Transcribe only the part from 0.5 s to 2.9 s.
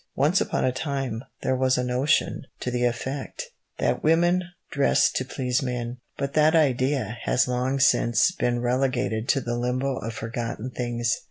a time there was a notion to the